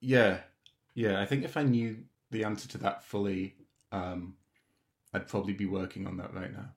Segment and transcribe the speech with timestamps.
[0.00, 0.38] yeah,
[0.94, 1.20] yeah.
[1.20, 1.98] I think if I knew
[2.30, 3.54] the answer to that fully,
[3.92, 4.34] um,
[5.12, 6.70] I'd probably be working on that right now.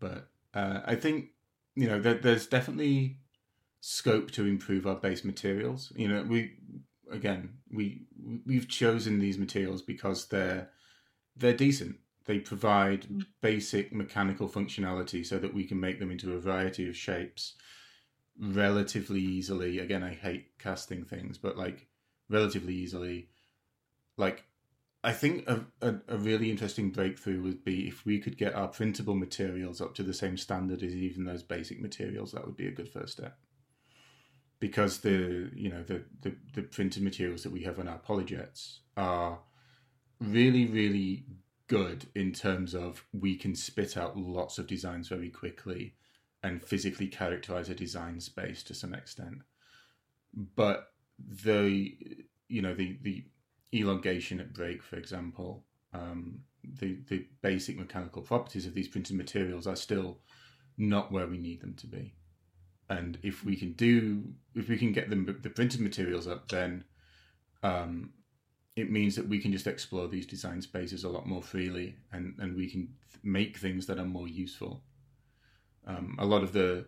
[0.00, 1.30] But uh, I think
[1.74, 3.18] you know there, there's definitely
[3.80, 5.92] scope to improve our base materials.
[5.96, 6.56] You know, we
[7.10, 8.06] again we
[8.46, 10.70] we've chosen these materials because they're
[11.36, 11.96] they're decent.
[12.26, 13.06] They provide
[13.42, 17.54] basic mechanical functionality so that we can make them into a variety of shapes
[18.40, 19.78] relatively easily.
[19.78, 21.86] Again, I hate casting things, but like
[22.28, 23.28] relatively easily.
[24.16, 24.44] Like,
[25.02, 28.68] I think a, a, a, really interesting breakthrough would be if we could get our
[28.68, 32.32] printable materials up to the same standard as even those basic materials.
[32.32, 33.36] That would be a good first step.
[34.60, 38.78] Because the you know the, the, the printed materials that we have on our polyjets
[38.96, 39.40] are
[40.20, 41.26] really really
[41.66, 45.94] good in terms of we can spit out lots of designs very quickly
[46.42, 49.42] and physically characterize a design space to some extent.
[50.34, 51.96] But the
[52.48, 53.24] you know the the
[53.72, 59.66] elongation at break, for example, um, the the basic mechanical properties of these printed materials
[59.66, 60.18] are still
[60.76, 62.14] not where we need them to be.
[62.88, 66.84] And if we can do, if we can get them the printed materials up, then
[67.62, 68.10] um,
[68.76, 72.34] it means that we can just explore these design spaces a lot more freely, and
[72.38, 72.88] and we can
[73.22, 74.82] make things that are more useful.
[75.86, 76.86] Um, a lot of the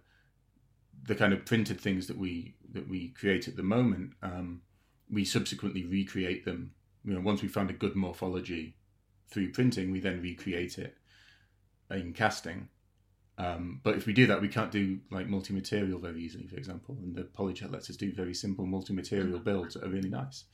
[1.05, 4.63] the kind of printed things that we that we create at the moment, um,
[5.11, 6.73] we subsequently recreate them.
[7.05, 8.77] You know, once we found a good morphology
[9.29, 10.97] through printing, we then recreate it
[11.91, 12.69] in casting.
[13.39, 16.97] Um, but if we do that, we can't do like multi-material very easily, for example.
[17.03, 20.45] And the polyjet lets us do very simple multi-material builds that are really nice.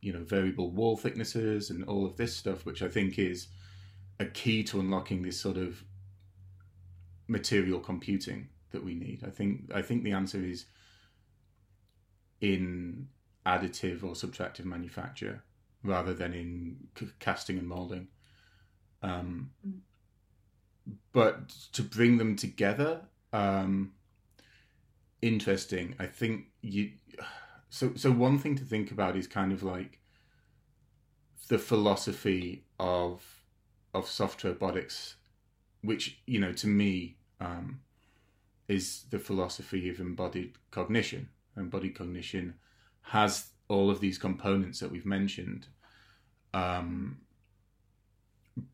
[0.00, 3.48] You know, variable wall thicknesses and all of this stuff, which I think is
[4.20, 5.82] a key to unlocking this sort of
[7.26, 9.24] material computing that we need.
[9.26, 10.66] I think I think the answer is
[12.40, 13.08] in
[13.46, 15.42] additive or subtractive manufacture
[15.82, 18.08] rather than in c- casting and molding.
[19.02, 19.50] Um.
[21.12, 23.02] But to bring them together,
[23.32, 23.92] um,
[25.22, 25.94] interesting.
[25.98, 26.92] I think you.
[27.70, 30.00] So so one thing to think about is kind of like
[31.48, 33.42] the philosophy of
[33.94, 35.16] of soft robotics,
[35.82, 37.80] which you know to me um,
[38.68, 41.28] is the philosophy of embodied cognition.
[41.56, 42.54] Embodied cognition
[43.02, 45.66] has all of these components that we've mentioned.
[46.54, 47.18] Um,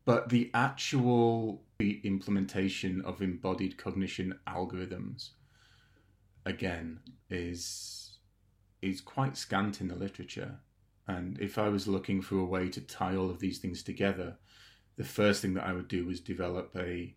[0.05, 5.29] but the actual implementation of embodied cognition algorithms,
[6.45, 6.99] again,
[7.29, 8.17] is
[8.81, 10.59] is quite scant in the literature.
[11.07, 14.37] And if I was looking for a way to tie all of these things together,
[14.95, 17.15] the first thing that I would do was develop a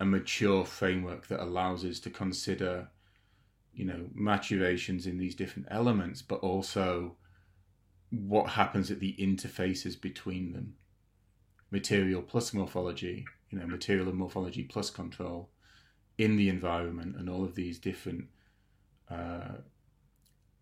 [0.00, 2.88] a mature framework that allows us to consider,
[3.74, 7.16] you know, maturations in these different elements, but also
[8.10, 10.74] what happens at the interfaces between them.
[11.70, 15.48] Material plus morphology, you know, material and morphology plus control
[16.18, 18.26] in the environment, and all of these different,
[19.10, 19.56] uh,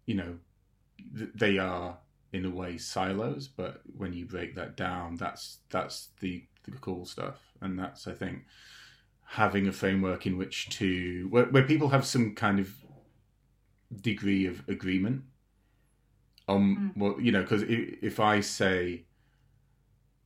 [0.07, 0.39] you know,
[1.17, 1.99] th- they are
[2.33, 7.05] in a way silos, but when you break that down, that's that's the the cool
[7.05, 8.45] stuff, and that's I think
[9.25, 12.73] having a framework in which to where, where people have some kind of
[14.01, 15.23] degree of agreement
[16.49, 16.97] on mm.
[16.97, 19.05] well you know because if, if i say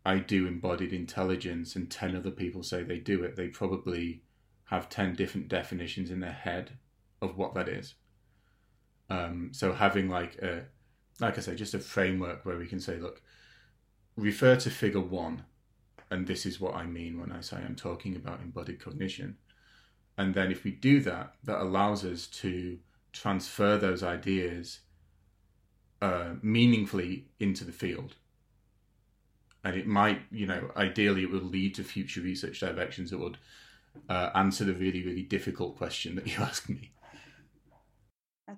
[0.05, 4.23] i do embodied intelligence and 10 other people say they do it they probably
[4.67, 6.79] have 10 different definitions in their head
[7.23, 7.95] of what that is
[9.11, 10.65] um, so having like a
[11.21, 13.23] like i say just a framework where we can say look
[14.17, 15.45] refer to figure one
[16.11, 19.37] and this is what I mean when I say I'm talking about embodied cognition.
[20.17, 22.79] And then if we do that, that allows us to
[23.15, 24.81] transfer those ideas
[26.03, 28.17] uh, meaningfully into the field.
[29.63, 33.39] And it might, you know, ideally it will lead to future research directions that would
[34.11, 36.91] uh, answer the really, really difficult question that you asked me.